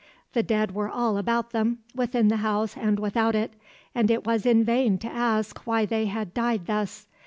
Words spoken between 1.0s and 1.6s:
about